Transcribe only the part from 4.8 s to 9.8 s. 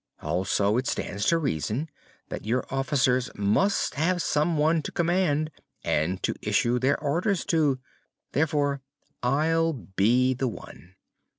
to command and to issue their orders to; therefore I'll